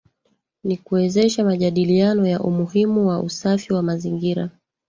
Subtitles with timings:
[0.63, 4.49] Ni kuwezesha majadiliano ya umuhimu wa usafi wa mazingira